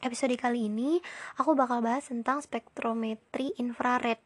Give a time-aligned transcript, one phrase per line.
[0.00, 1.00] episode kali ini
[1.36, 4.20] aku bakal bahas tentang spektrometri infrared.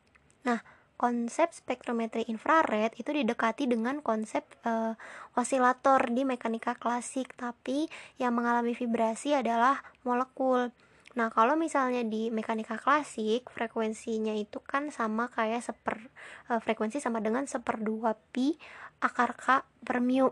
[0.47, 0.63] Nah,
[0.95, 4.95] konsep spektrometri infrared itu didekati dengan konsep uh,
[5.35, 7.91] osilator di mekanika klasik, tapi
[8.23, 10.71] yang mengalami vibrasi adalah molekul.
[11.15, 16.11] Nah, kalau misalnya di mekanika klasik, frekuensinya itu kan sama kayak seper
[16.51, 18.59] uh, frekuensi sama dengan seperdua pi
[19.03, 20.31] akar k per mu.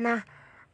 [0.00, 0.20] Nah,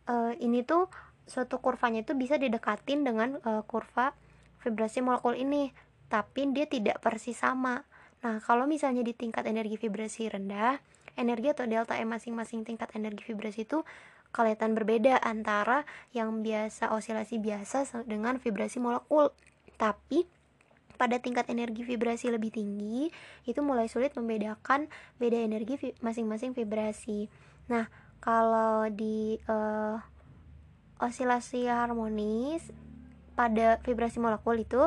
[0.06, 0.86] uh, ini tuh
[1.28, 4.16] suatu kurvanya itu bisa didekatin dengan uh, kurva
[4.64, 5.70] vibrasi molekul ini
[6.08, 7.84] tapi dia tidak persis sama.
[8.24, 10.80] Nah kalau misalnya di tingkat energi vibrasi rendah
[11.18, 13.84] energi atau delta E masing-masing tingkat energi vibrasi itu
[14.30, 19.34] kelihatan berbeda antara yang biasa osilasi biasa dengan vibrasi molekul.
[19.76, 20.24] Tapi
[20.98, 23.10] pada tingkat energi vibrasi lebih tinggi
[23.46, 24.90] itu mulai sulit membedakan
[25.22, 27.30] beda energi masing-masing vibrasi.
[27.70, 27.86] Nah
[28.18, 30.02] kalau di uh,
[30.98, 32.68] osilasi harmonis
[33.38, 34.82] pada vibrasi molekul itu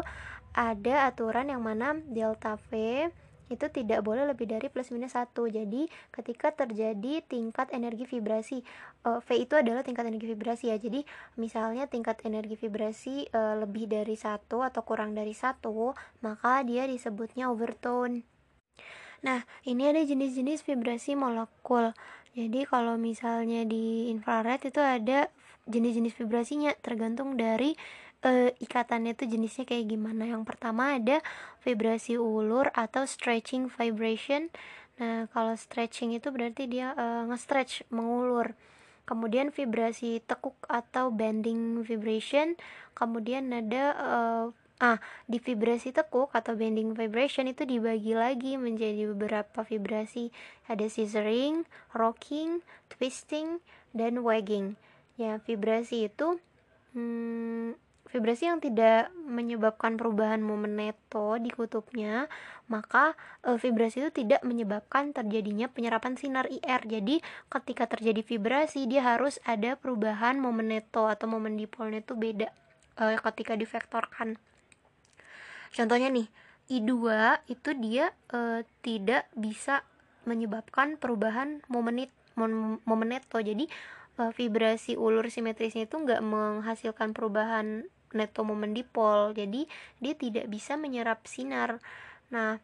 [0.51, 3.07] ada aturan yang mana delta V
[3.51, 5.83] itu tidak boleh lebih dari plus minus 1 jadi
[6.15, 8.63] ketika terjadi tingkat energi vibrasi
[9.03, 10.77] uh, V itu adalah tingkat energi vibrasi ya.
[10.79, 11.03] Jadi
[11.35, 17.51] misalnya tingkat energi vibrasi uh, lebih dari satu atau kurang dari satu maka dia disebutnya
[17.51, 18.23] overtone.
[19.21, 21.93] Nah ini ada jenis-jenis vibrasi molekul.
[22.31, 25.27] Jadi kalau misalnya di infrared itu ada
[25.69, 27.77] jenis-jenis vibrasinya tergantung dari
[28.25, 30.29] uh, ikatannya itu jenisnya kayak gimana.
[30.29, 31.19] Yang pertama ada
[31.65, 34.49] vibrasi ulur atau stretching vibration.
[35.01, 38.53] Nah, kalau stretching itu berarti dia uh, nge-stretch, mengulur.
[39.05, 42.53] Kemudian vibrasi tekuk atau bending vibration.
[42.93, 44.45] Kemudian ada uh,
[44.81, 44.97] Ah,
[45.29, 50.33] di vibrasi tekuk atau bending vibration itu dibagi lagi menjadi beberapa vibrasi.
[50.65, 53.61] Ada scissoring, rocking, twisting,
[53.93, 54.81] dan wagging.
[55.21, 56.41] Ya, vibrasi itu
[56.97, 57.77] hmm,
[58.09, 62.25] vibrasi yang tidak menyebabkan perubahan momen neto di kutubnya,
[62.65, 63.13] maka
[63.45, 66.81] e, vibrasi itu tidak menyebabkan terjadinya penyerapan sinar IR.
[66.89, 67.21] Jadi,
[67.53, 72.49] ketika terjadi vibrasi, dia harus ada perubahan momen neto atau momen dipolnya itu beda
[72.97, 74.35] e, ketika divektorkan
[75.71, 76.27] contohnya nih
[76.71, 76.95] I2
[77.51, 79.83] itu dia e, tidak bisa
[80.23, 83.65] menyebabkan perubahan momen neto jadi
[84.17, 89.67] e, vibrasi ulur simetrisnya itu nggak menghasilkan perubahan neto momen dipol jadi
[90.03, 91.79] dia tidak bisa menyerap sinar
[92.31, 92.59] nah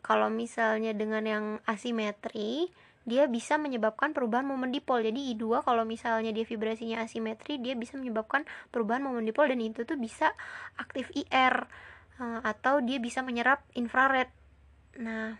[0.00, 2.70] kalau misalnya dengan yang asimetri
[3.06, 4.98] dia bisa menyebabkan perubahan momen dipol.
[4.98, 8.42] Jadi I2 kalau misalnya dia vibrasinya asimetri, dia bisa menyebabkan
[8.74, 10.34] perubahan momen dipol dan itu tuh bisa
[10.74, 11.70] aktif IR.
[12.18, 14.26] Eh, atau dia bisa menyerap infrared.
[14.98, 15.38] Nah,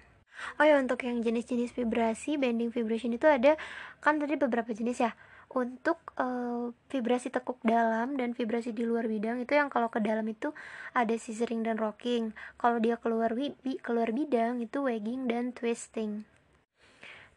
[0.61, 3.55] oh ya untuk yang jenis-jenis vibrasi, bending vibration itu ada
[4.01, 5.13] kan tadi beberapa jenis ya.
[5.47, 10.27] Untuk uh, vibrasi tekuk dalam dan vibrasi di luar bidang itu yang kalau ke dalam
[10.27, 10.53] itu
[10.93, 12.35] ada scissoring dan rocking.
[12.59, 16.27] Kalau dia keluar bi keluar bidang itu wagging dan twisting.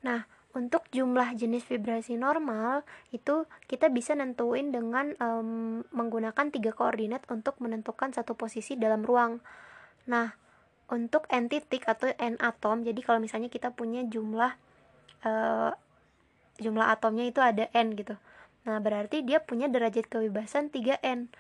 [0.04, 0.26] Nah,
[0.58, 2.82] untuk jumlah jenis vibrasi normal
[3.14, 9.38] itu kita bisa nentuin dengan um, menggunakan tiga koordinat untuk menentukan satu posisi dalam ruang.
[10.10, 10.34] Nah,
[10.90, 14.58] untuk n titik atau n atom, jadi kalau misalnya kita punya jumlah
[15.24, 15.72] uh,
[16.60, 18.18] jumlah atomnya itu ada n gitu.
[18.68, 21.32] Nah, berarti dia punya derajat kebebasan 3n.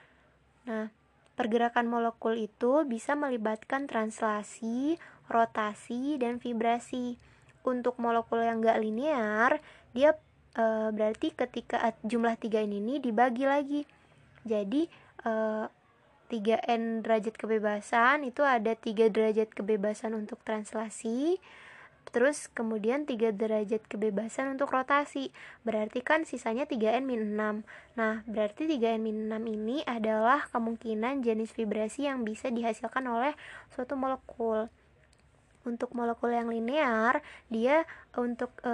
[0.65, 0.93] Nah,
[1.35, 4.95] pergerakan molekul itu bisa melibatkan translasi,
[5.27, 7.19] rotasi, dan vibrasi
[7.63, 9.59] untuk molekul yang gak linear
[9.91, 10.15] dia
[10.55, 13.81] e, berarti ketika jumlah 3 ini dibagi lagi
[14.45, 14.87] jadi
[15.25, 15.31] e,
[16.29, 21.41] 3n derajat kebebasan itu ada 3 derajat kebebasan untuk translasi.
[22.09, 25.33] Terus kemudian 3 derajat kebebasan untuk rotasi.
[25.65, 27.65] Berarti kan sisanya 3n min 6
[27.97, 33.33] nah berarti 3n min 6 ini adalah kemungkinan jenis vibrasi yang bisa dihasilkan oleh
[33.73, 34.69] suatu molekul.
[35.67, 37.19] Untuk molekul yang linear
[37.51, 37.83] dia
[38.15, 38.73] untuk e,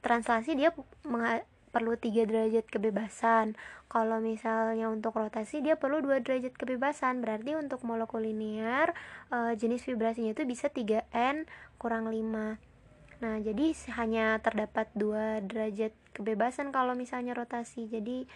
[0.00, 0.72] translasi dia
[1.72, 3.56] perlu 3 derajat kebebasan.
[3.88, 7.24] Kalau misalnya untuk rotasi dia perlu 2 derajat kebebasan.
[7.24, 8.92] Berarti untuk molekul linear
[9.32, 11.48] e, jenis vibrasinya itu bisa 3n
[11.80, 12.70] kurang 5
[13.22, 13.70] nah jadi
[14.02, 17.88] hanya terdapat 2 derajat kebebasan kalau misalnya rotasi.
[17.88, 18.26] Jadi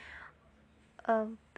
[1.04, 1.14] e,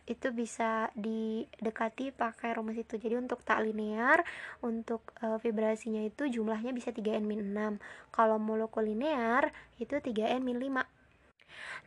[0.08, 2.96] itu bisa didekati pakai rumus itu.
[2.96, 4.24] Jadi untuk tak linear
[4.64, 7.76] untuk e, vibrasinya itu jumlahnya bisa 3n 6
[8.08, 10.97] kalau molekul linear itu 3n 5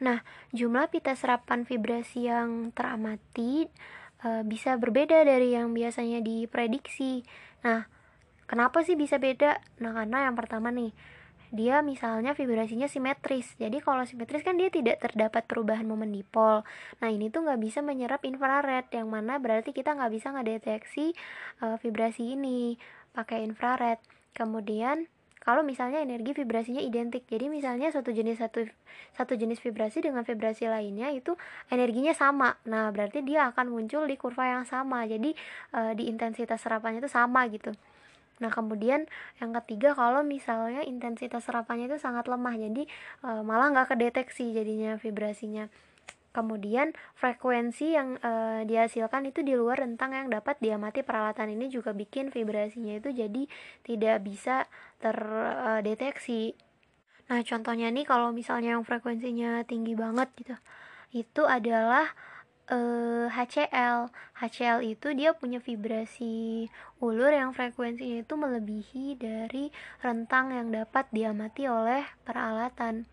[0.01, 3.69] nah jumlah pita serapan vibrasi yang teramati
[4.21, 7.25] e, bisa berbeda dari yang biasanya diprediksi.
[7.65, 7.85] Nah
[8.45, 9.61] kenapa sih bisa beda?
[9.81, 10.93] Nah karena yang pertama nih
[11.51, 13.59] dia misalnya vibrasinya simetris.
[13.59, 16.63] Jadi kalau simetris kan dia tidak terdapat perubahan momen dipol
[17.03, 21.11] nah ini tuh nggak bisa menyerap infrared yang mana berarti kita nggak bisa ngedeteksi
[21.65, 22.79] uh, vibrasi ini
[23.11, 23.99] pakai infrared.
[24.31, 28.69] Kemudian kalau misalnya energi vibrasinya identik jadi misalnya satu jenis satu
[29.17, 31.33] satu jenis vibrasi dengan vibrasi lainnya itu
[31.73, 32.61] energinya sama.
[32.69, 35.03] Nah berarti dia akan muncul di kurva yang sama.
[35.09, 35.33] Jadi
[35.73, 37.73] e, di intensitas serapannya itu sama gitu.
[38.37, 39.09] Nah kemudian
[39.41, 42.83] yang ketiga kalau misalnya intensitas serapannya itu sangat lemah jadi
[43.25, 45.73] e, malah nggak kedeteksi jadinya vibrasinya
[46.31, 51.91] Kemudian frekuensi yang e, dihasilkan itu di luar rentang yang dapat diamati peralatan ini juga
[51.91, 53.43] bikin vibrasinya itu jadi
[53.83, 54.63] tidak bisa
[55.03, 56.55] terdeteksi.
[57.27, 60.55] Nah, contohnya nih kalau misalnya yang frekuensinya tinggi banget gitu.
[61.11, 62.15] Itu adalah
[62.71, 62.79] e,
[63.27, 64.07] HCl.
[64.39, 66.67] HCl itu dia punya vibrasi
[67.03, 69.67] ulur yang frekuensinya itu melebihi dari
[69.99, 73.03] rentang yang dapat diamati oleh peralatan.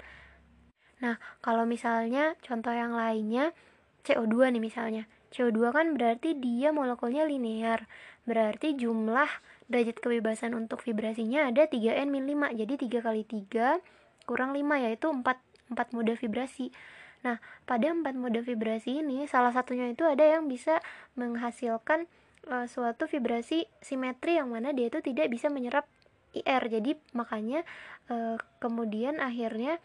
[0.98, 3.54] Nah, kalau misalnya contoh yang lainnya
[4.02, 5.04] CO2 nih misalnya.
[5.28, 7.84] CO2 kan berarti dia molekulnya linear.
[8.24, 9.28] Berarti jumlah
[9.68, 12.56] derajat kebebasan untuk vibrasinya ada 3N min 5.
[12.56, 13.80] Jadi 3 kali 3
[14.24, 15.24] kurang 5 yaitu 4
[15.68, 16.72] 4 mode vibrasi.
[17.20, 17.36] Nah,
[17.68, 20.80] pada 4 mode vibrasi ini salah satunya itu ada yang bisa
[21.18, 22.08] menghasilkan
[22.48, 25.84] uh, suatu vibrasi simetri yang mana dia itu tidak bisa menyerap
[26.32, 26.64] IR.
[26.72, 27.64] Jadi makanya
[28.08, 29.76] uh, kemudian akhirnya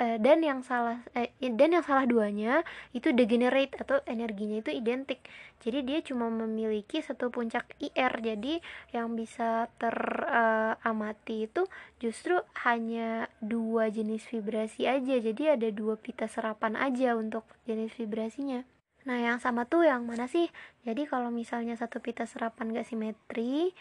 [0.00, 2.64] uh, dan yang salah uh, dan yang salah duanya
[2.96, 5.20] itu degenerate atau energinya itu identik
[5.60, 8.64] jadi dia cuma memiliki satu puncak IR jadi
[8.96, 11.62] yang bisa teramati uh, itu
[12.00, 18.64] justru hanya dua jenis vibrasi aja jadi ada dua pita serapan aja untuk jenis vibrasinya
[19.00, 20.52] Nah, yang sama tuh yang mana sih?
[20.84, 23.72] Jadi kalau misalnya satu pita serapan gak simetri,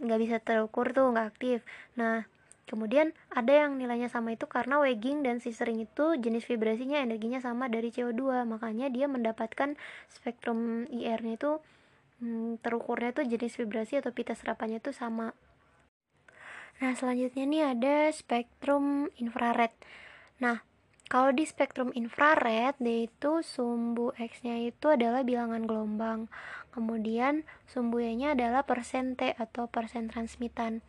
[0.00, 1.60] nggak uh, bisa terukur tuh, nggak aktif.
[2.00, 2.24] Nah,
[2.62, 7.66] Kemudian ada yang nilainya sama itu karena wagging dan scissoring itu jenis vibrasinya energinya sama
[7.66, 9.74] dari CO2 makanya dia mendapatkan
[10.08, 11.52] spektrum IR-nya itu
[12.22, 15.34] hmm, terukurnya itu jenis vibrasi atau pita serapannya itu sama.
[16.78, 19.74] Nah selanjutnya nih ada spektrum infrared.
[20.38, 20.62] Nah
[21.12, 26.32] kalau di spektrum infrared dia itu sumbu X-nya itu adalah bilangan gelombang.
[26.72, 30.80] Kemudian sumbu Y-nya adalah persen T atau persen transmitan.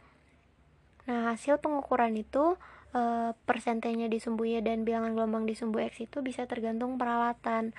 [1.10, 2.56] Nah, hasil pengukuran itu
[2.96, 7.76] e, persentenya di sumbu Y dan bilangan gelombang di sumbu X itu bisa tergantung peralatan.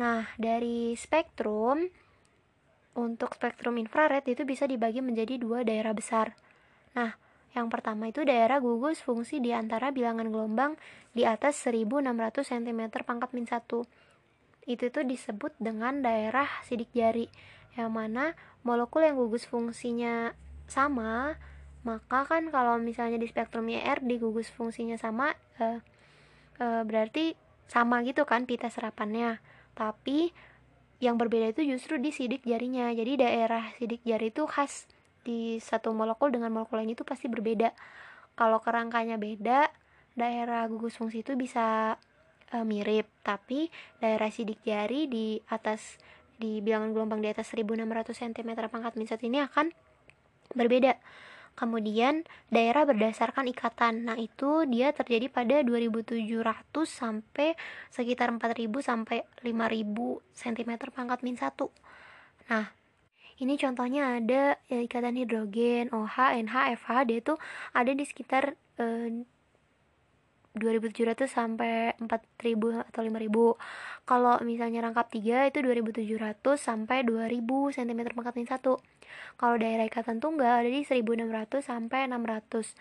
[0.00, 1.92] Nah, dari spektrum
[2.92, 6.36] untuk spektrum infrared itu bisa dibagi menjadi dua daerah besar.
[6.96, 7.16] Nah,
[7.52, 10.80] yang pertama itu daerah gugus fungsi di antara bilangan gelombang
[11.12, 12.08] di atas 1600
[12.40, 13.60] cm pangkat min 1.
[14.64, 17.28] Itu tuh disebut dengan daerah sidik jari,
[17.76, 18.32] yang mana
[18.64, 20.32] molekul yang gugus fungsinya
[20.64, 21.36] sama
[21.82, 25.82] maka kan kalau misalnya di spektrum IR di gugus fungsinya sama uh,
[26.62, 27.34] uh, berarti
[27.66, 29.42] sama gitu kan pita serapannya.
[29.74, 30.30] Tapi
[31.02, 32.94] yang berbeda itu justru di sidik jarinya.
[32.94, 34.86] Jadi daerah sidik jari itu khas
[35.26, 37.74] di satu molekul dengan molekul lain itu pasti berbeda.
[38.38, 39.66] Kalau kerangkanya beda
[40.14, 41.98] daerah gugus fungsi itu bisa
[42.54, 43.10] uh, mirip.
[43.26, 43.66] Tapi
[43.98, 45.98] daerah sidik jari di atas
[46.38, 49.70] di bilangan gelombang di atas 1600 cm pangkat min ini akan
[50.58, 50.98] berbeda
[51.52, 54.08] Kemudian daerah berdasarkan ikatan.
[54.08, 57.54] Nah, itu dia terjadi pada 2700 sampai
[57.92, 61.52] sekitar 4000 sampai 5000 cm pangkat min 1.
[62.48, 62.66] Nah,
[63.42, 67.34] ini contohnya ada ya, ikatan hidrogen OH, NH, FH dia itu
[67.74, 69.26] ada di sekitar eh,
[70.52, 73.56] 2700 sampai 4000 atau 5000
[74.02, 77.38] kalau misalnya rangkap 3 itu 2700 sampai 2000
[77.76, 78.58] cm pangkat min 1
[79.38, 82.74] kalau daerah ikatan tunggal ada di 1600 sampai 600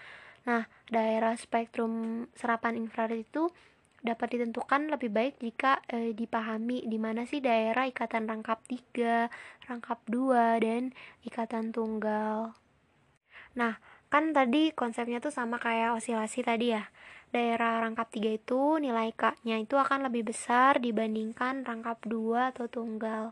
[0.50, 3.54] nah daerah spektrum serapan infrared itu
[4.02, 9.30] dapat ditentukan lebih baik jika e, dipahami di mana sih daerah ikatan rangkap 3,
[9.70, 10.90] rangkap 2 dan
[11.22, 12.58] ikatan tunggal.
[13.54, 13.78] Nah,
[14.10, 16.90] kan tadi konsepnya tuh sama kayak osilasi tadi ya
[17.32, 23.32] daerah rangkap 3 itu nilai K-nya itu akan lebih besar dibandingkan rangkap 2 atau tunggal.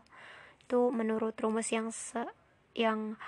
[0.64, 2.24] Itu menurut rumus yang se
[2.72, 3.20] yang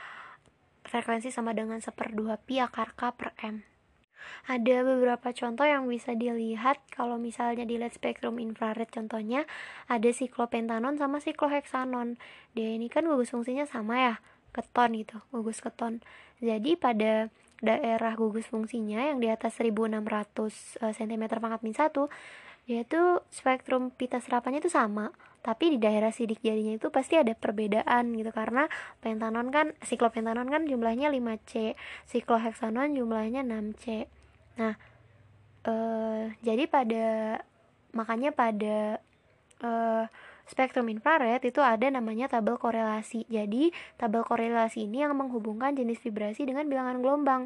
[0.89, 3.63] frekuensi sama dengan 1 per 2 pi akar K per M.
[4.47, 9.47] Ada beberapa contoh yang bisa dilihat kalau misalnya dilihat spektrum infrared contohnya
[9.87, 12.19] ada siklopentanon sama sikloheksanon.
[12.55, 14.15] Dia ini kan gugus fungsinya sama ya,
[14.55, 16.03] keton gitu, gugus keton.
[16.43, 17.31] Jadi pada
[17.63, 22.11] daerah gugus fungsinya yang di atas 1600 cm pangkat min 1
[22.63, 25.11] dia tuh spektrum pita serapannya itu sama.
[25.43, 28.71] Tapi di daerah sidik jarinya itu pasti ada perbedaan gitu karena
[29.03, 31.75] pentanon kan siklopentanon kan jumlahnya 5C
[32.07, 34.07] sikloheksanon jumlahnya 6C
[34.53, 34.79] nah
[35.67, 37.07] eh, jadi pada
[37.91, 39.03] makanya pada
[39.67, 40.05] eh,
[40.53, 46.45] spektrum infrared itu ada namanya tabel korelasi jadi tabel korelasi ini yang menghubungkan jenis vibrasi
[46.45, 47.43] dengan bilangan gelombang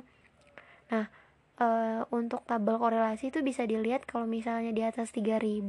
[0.91, 1.07] nah
[1.63, 5.63] uh, untuk tabel korelasi itu bisa dilihat kalau misalnya di atas 3000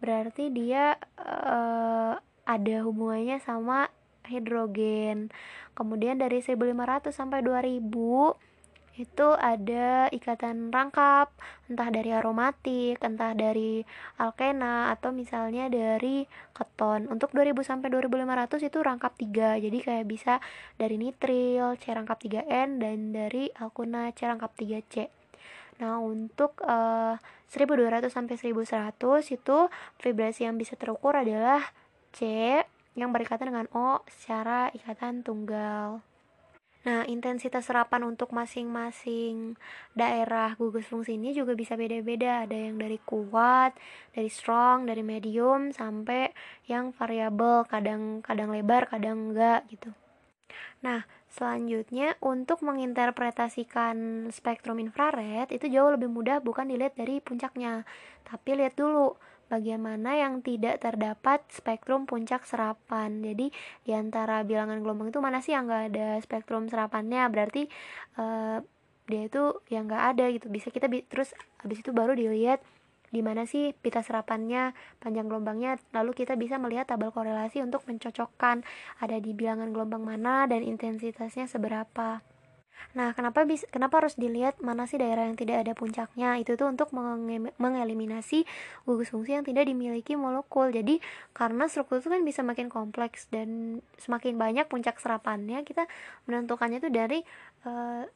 [0.00, 3.90] berarti dia uh, ada hubungannya sama
[4.30, 5.30] hidrogen.
[5.74, 7.82] Kemudian dari 1500 sampai 2000
[8.96, 11.28] itu ada ikatan rangkap
[11.68, 13.84] entah dari aromatik entah dari
[14.16, 16.24] alkena atau misalnya dari
[16.56, 17.12] keton.
[17.12, 20.40] Untuk 2000 sampai 2500 itu rangkap 3 jadi kayak bisa
[20.80, 25.16] dari nitril C rangkap 3N dan dari alkuna C rangkap 3C
[25.76, 28.96] Nah, untuk uh, eh, 1200 sampai 1100
[29.32, 29.58] itu
[30.00, 31.60] vibrasi yang bisa terukur adalah
[32.16, 32.24] C
[32.96, 36.00] yang berikatan dengan O secara ikatan tunggal.
[36.86, 39.58] Nah, intensitas serapan untuk masing-masing
[39.98, 42.46] daerah gugus fungsi ini juga bisa beda-beda.
[42.46, 43.74] Ada yang dari kuat,
[44.14, 46.30] dari strong, dari medium, sampai
[46.70, 49.90] yang variabel, kadang-kadang lebar, kadang enggak gitu.
[50.86, 57.82] Nah, selanjutnya untuk menginterpretasikan spektrum infrared itu jauh lebih mudah bukan dilihat dari puncaknya,
[58.22, 63.22] tapi lihat dulu bagaimana yang tidak terdapat spektrum puncak serapan.
[63.22, 63.50] Jadi
[63.86, 67.26] di antara bilangan gelombang itu mana sih yang nggak ada spektrum serapannya?
[67.30, 67.70] Berarti
[68.18, 68.58] uh,
[69.06, 70.46] dia itu yang nggak ada gitu.
[70.50, 71.30] Bisa kita bi terus
[71.62, 72.62] habis itu baru dilihat
[73.06, 78.66] di mana sih pita serapannya, panjang gelombangnya, lalu kita bisa melihat tabel korelasi untuk mencocokkan
[78.98, 82.20] ada di bilangan gelombang mana dan intensitasnya seberapa.
[82.96, 86.40] Nah, kenapa bisa kenapa harus dilihat mana sih daerah yang tidak ada puncaknya?
[86.40, 86.92] Itu tuh untuk
[87.60, 88.48] mengeliminasi
[88.88, 90.72] gugus fungsi yang tidak dimiliki molekul.
[90.72, 91.04] Jadi,
[91.36, 95.84] karena struktur itu kan bisa makin kompleks dan semakin banyak puncak serapannya, kita
[96.24, 97.20] menentukannya itu dari
[97.68, 98.08] uh,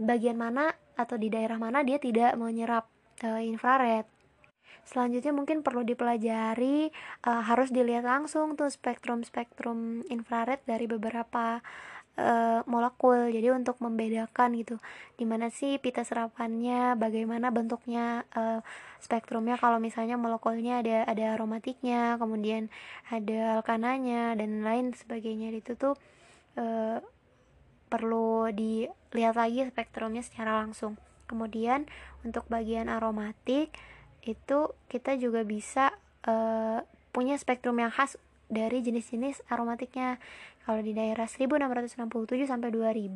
[0.00, 2.88] bagian mana atau di daerah mana dia tidak menyerap
[3.24, 4.04] uh, infrared.
[4.84, 6.90] Selanjutnya mungkin perlu dipelajari
[7.28, 11.60] uh, harus dilihat langsung tuh spektrum-spektrum infrared dari beberapa
[12.18, 13.30] uh, molekul.
[13.30, 14.76] Jadi untuk membedakan gitu
[15.14, 18.64] di mana sih pita serapannya bagaimana bentuknya uh,
[18.98, 19.60] spektrumnya.
[19.60, 22.72] Kalau misalnya molekulnya ada ada aromatiknya kemudian
[23.12, 25.54] ada alkananya dan lain sebagainya.
[25.54, 25.94] Itu tuh
[26.58, 26.98] uh,
[27.90, 30.94] perlu dilihat lagi spektrumnya secara langsung.
[31.26, 31.86] Kemudian
[32.26, 33.70] untuk bagian aromatik
[34.26, 34.58] itu
[34.90, 35.94] kita juga bisa
[36.26, 38.18] uh, punya spektrum yang khas
[38.50, 40.18] dari jenis-jenis aromatiknya
[40.70, 43.10] kalau di daerah 1667 sampai 2000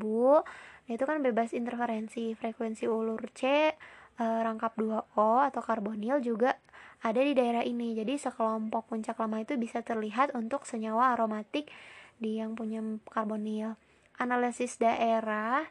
[0.85, 3.71] nah itu kan bebas interferensi frekuensi ulur C
[4.19, 6.59] e, rangkap 2O atau karbonil juga
[7.05, 7.93] ada di daerah ini.
[7.95, 11.69] Jadi sekelompok puncak lama itu bisa terlihat untuk senyawa aromatik
[12.17, 13.77] di yang punya karbonil.
[14.19, 15.63] Analisis daerah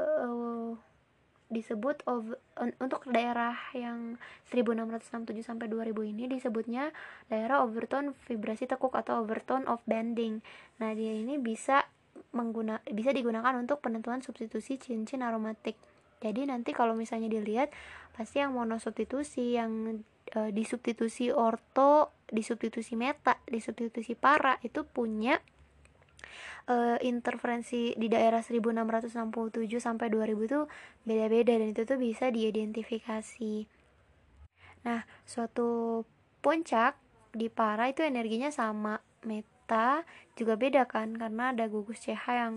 [0.00, 0.06] e,
[1.52, 2.40] disebut over,
[2.80, 4.16] untuk daerah yang
[4.48, 6.90] 1667 sampai 2000 ini disebutnya
[7.28, 10.40] daerah overtone vibrasi tekuk atau overtone of bending.
[10.80, 11.84] Nah, dia ini bisa
[12.32, 15.76] mengguna bisa digunakan untuk penentuan substitusi cincin aromatik.
[16.24, 17.68] Jadi nanti kalau misalnya dilihat
[18.14, 25.42] pasti yang monosubstitusi, yang e, disubstitusi orto, disubstitusi meta, disubstitusi para itu punya
[26.68, 30.64] uh, interferensi di daerah 1667 sampai 2000 tuh
[31.06, 33.54] beda-beda dan itu tuh bisa diidentifikasi.
[34.82, 36.02] Nah, suatu
[36.42, 36.98] puncak
[37.32, 42.54] di para itu energinya sama, meta juga beda kan karena ada gugus CH yang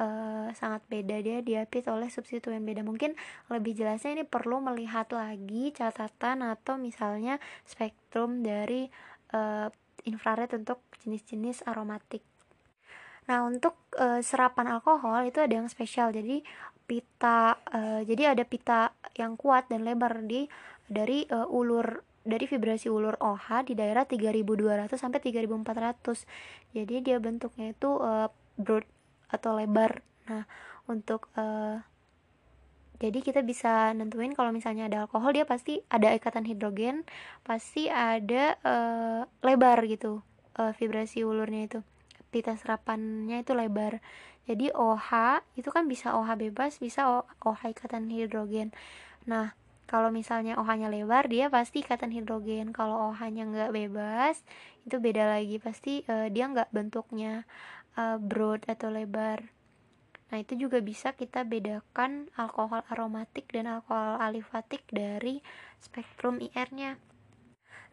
[0.00, 2.82] uh, sangat beda dia diapit oleh substituen beda.
[2.82, 3.14] Mungkin
[3.52, 8.90] lebih jelasnya ini perlu melihat lagi catatan atau misalnya spektrum dari
[9.36, 9.68] uh,
[10.04, 12.24] infrared untuk jenis-jenis aromatik.
[13.30, 16.10] Nah, untuk e, serapan alkohol itu ada yang spesial.
[16.10, 16.42] Jadi
[16.90, 20.50] pita e, jadi ada pita yang kuat dan lebar di
[20.90, 26.26] dari e, ulur dari vibrasi ulur OH di daerah 3200 sampai 3400.
[26.74, 28.26] Jadi dia bentuknya itu e,
[28.58, 28.86] broad
[29.30, 30.02] atau lebar.
[30.26, 30.42] Nah,
[30.90, 31.78] untuk e,
[32.98, 37.06] jadi kita bisa nentuin kalau misalnya ada alkohol dia pasti ada ikatan hidrogen,
[37.46, 38.74] pasti ada e,
[39.46, 40.26] lebar gitu
[40.76, 41.80] vibrasi ulurnya itu
[42.30, 43.98] pita serapannya itu lebar.
[44.46, 48.72] Jadi OH itu kan bisa OH bebas bisa OH ikatan hidrogen.
[49.26, 49.54] Nah
[49.90, 52.70] kalau misalnya OH-nya lebar dia pasti ikatan hidrogen.
[52.70, 54.46] Kalau OH-nya nggak bebas
[54.86, 55.58] itu beda lagi.
[55.58, 57.42] Pasti uh, dia nggak bentuknya
[57.98, 59.42] uh, broad atau lebar.
[60.30, 65.42] Nah itu juga bisa kita bedakan alkohol aromatik dan alkohol alifatik dari
[65.82, 67.09] spektrum IR-nya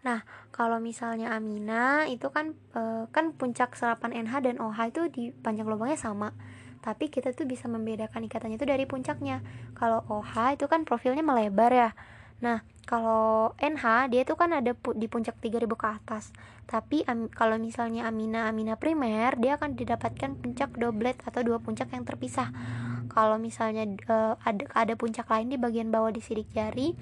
[0.05, 0.21] Nah,
[0.53, 5.65] kalau misalnya amina itu kan e, kan puncak serapan NH dan OH itu di panjang
[5.65, 6.33] lubangnya sama.
[6.81, 9.41] Tapi kita tuh bisa membedakan ikatannya itu dari puncaknya.
[9.73, 11.89] Kalau OH itu kan profilnya melebar ya.
[12.37, 16.31] Nah, kalau NH dia itu kan ada di puncak 3000 ke atas.
[16.63, 17.03] Tapi
[17.35, 22.53] kalau misalnya amina amina primer dia akan didapatkan puncak doblet atau dua puncak yang terpisah.
[23.11, 26.93] Kalau misalnya uh, ada ada puncak lain di bagian bawah di sidik jari,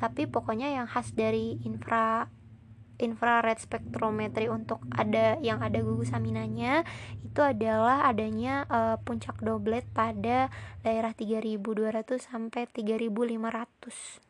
[0.00, 2.30] tapi pokoknya yang khas dari infra
[2.98, 6.82] infrared spektrometri untuk ada yang ada gugus aminanya
[7.22, 10.50] itu adalah adanya uh, puncak doblet pada
[10.82, 11.58] daerah 3200
[12.18, 14.28] sampai 3500.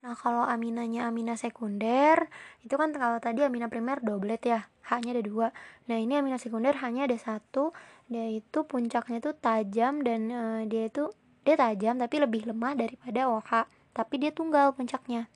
[0.00, 2.32] Nah, kalau aminanya amina sekunder,
[2.64, 5.48] itu kan kalau tadi amina primer doblet ya, hanya ada dua.
[5.92, 7.76] Nah, ini amina sekunder hanya ada satu,
[8.08, 11.12] dia itu puncaknya itu tajam dan uh, dia itu
[11.44, 15.28] dia tajam tapi lebih lemah daripada OH, tapi dia tunggal puncaknya.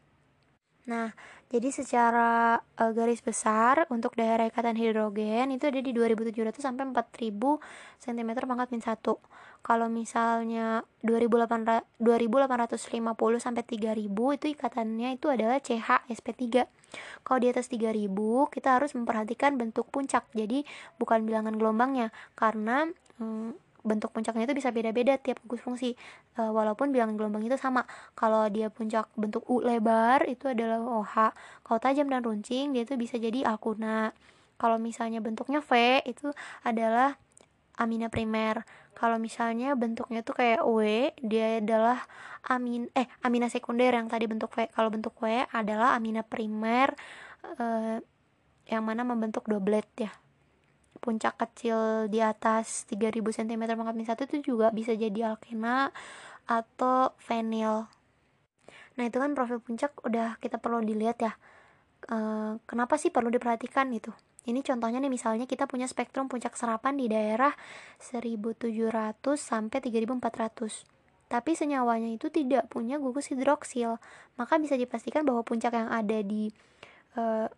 [0.85, 1.17] Nah,
[1.49, 7.31] jadi secara uh, garis besar untuk daerah ikatan hidrogen itu ada di 2700 sampai 4000
[8.05, 9.01] cm pangkat min 1.
[9.65, 16.69] Kalau misalnya 2800 2850 sampai 3000 itu ikatannya itu adalah CH SP3.
[17.25, 18.13] Kalau di atas 3000
[18.53, 20.29] kita harus memperhatikan bentuk puncak.
[20.37, 20.69] Jadi
[21.01, 25.95] bukan bilangan gelombangnya karena hmm, bentuk puncaknya itu bisa beda-beda tiap gugus fungsi.
[26.35, 27.85] E, walaupun bilangan gelombang itu sama.
[28.17, 32.97] Kalau dia puncak bentuk U lebar itu adalah OH kalau tajam dan runcing dia itu
[32.97, 34.17] bisa jadi alkuna.
[34.57, 36.33] Kalau misalnya bentuknya V itu
[36.65, 37.21] adalah
[37.77, 38.65] amina primer.
[38.97, 42.01] Kalau misalnya bentuknya tuh kayak W dia adalah
[42.49, 44.73] amin eh amina sekunder yang tadi bentuk V.
[44.73, 46.97] Kalau bentuk W adalah amina primer
[47.61, 48.01] eh,
[48.65, 50.24] yang mana membentuk doblet ya
[51.03, 55.91] puncak kecil di atas 3000 cm pangkat 1 itu juga bisa jadi alkena
[56.45, 57.89] atau venil
[58.95, 61.35] nah itu kan profil puncak udah kita perlu dilihat ya.
[62.07, 62.17] E,
[62.63, 64.15] kenapa sih perlu diperhatikan gitu?
[64.47, 67.51] Ini contohnya nih misalnya kita punya spektrum puncak serapan di daerah
[67.99, 68.71] 1700
[69.35, 73.99] sampai 3400 tapi senyawanya itu tidak punya gugus hidroksil.
[74.39, 76.53] Maka bisa dipastikan bahwa puncak yang ada di
[77.19, 77.51] e,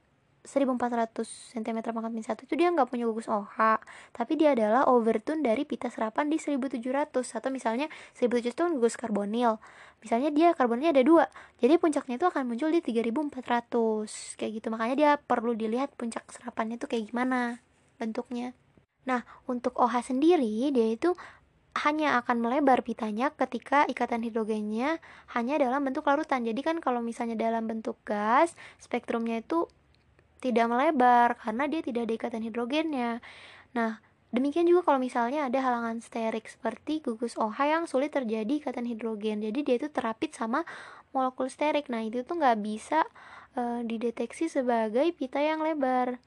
[0.46, 1.26] 1400
[1.58, 3.82] cm pangkat min 1 itu dia nggak punya gugus OH
[4.14, 8.94] tapi dia adalah overtone dari pita serapan di 1700 atau misalnya 1700 itu kan gugus
[8.94, 9.58] karbonil.
[10.00, 11.24] Misalnya dia karbonilnya ada dua.
[11.58, 14.66] Jadi puncaknya itu akan muncul di 3400 kayak gitu.
[14.70, 17.60] Makanya dia perlu dilihat puncak serapannya itu kayak gimana
[17.98, 18.54] bentuknya.
[19.04, 21.12] Nah untuk OH sendiri dia itu
[21.84, 24.96] hanya akan melebar pitanya ketika ikatan hidrogennya
[25.36, 26.40] hanya dalam bentuk larutan.
[26.40, 29.68] Jadi kan kalau misalnya dalam bentuk gas, spektrumnya itu
[30.40, 33.10] tidak melebar karena dia tidak ada ikatan hidrogennya.
[33.72, 34.00] Nah,
[34.32, 39.40] demikian juga kalau misalnya ada halangan sterik seperti gugus OH yang sulit terjadi ikatan hidrogen.
[39.44, 40.64] Jadi dia itu terapit sama
[41.16, 41.88] molekul sterik.
[41.88, 43.04] Nah, itu tuh nggak bisa
[43.56, 46.20] e, dideteksi sebagai pita yang lebar.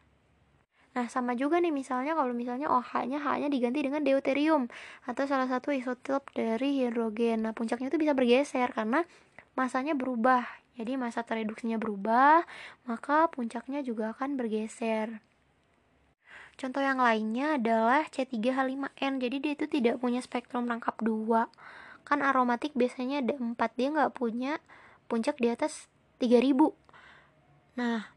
[0.98, 4.66] Nah, sama juga nih misalnya kalau misalnya OH-nya H-nya diganti dengan deuterium
[5.06, 7.46] atau salah satu isotop dari hidrogen.
[7.46, 9.06] Nah, puncaknya itu bisa bergeser karena
[9.54, 10.44] masanya berubah
[10.80, 12.48] jadi masa tereduksinya berubah,
[12.88, 15.20] maka puncaknya juga akan bergeser.
[16.56, 19.20] Contoh yang lainnya adalah C3H5N.
[19.20, 21.52] Jadi dia itu tidak punya spektrum rangkap 2.
[22.08, 24.64] Kan aromatik biasanya ada 4, dia nggak punya
[25.12, 25.92] puncak di atas
[26.24, 26.72] 3000.
[27.76, 28.16] Nah,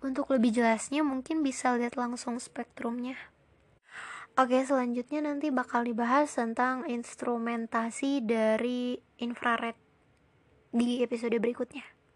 [0.00, 3.20] untuk lebih jelasnya mungkin bisa lihat langsung spektrumnya.
[4.40, 9.83] Oke, selanjutnya nanti bakal dibahas tentang instrumentasi dari infrared
[10.74, 11.93] di episode berikutnya.